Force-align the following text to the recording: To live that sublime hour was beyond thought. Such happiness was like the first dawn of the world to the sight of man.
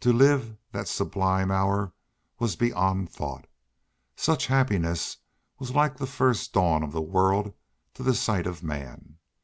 To 0.00 0.12
live 0.12 0.56
that 0.72 0.88
sublime 0.88 1.52
hour 1.52 1.92
was 2.40 2.56
beyond 2.56 3.12
thought. 3.12 3.46
Such 4.16 4.48
happiness 4.48 5.18
was 5.60 5.70
like 5.70 5.96
the 5.96 6.08
first 6.08 6.52
dawn 6.52 6.82
of 6.82 6.90
the 6.90 7.00
world 7.00 7.54
to 7.94 8.02
the 8.02 8.16
sight 8.16 8.48
of 8.48 8.64
man. 8.64 9.16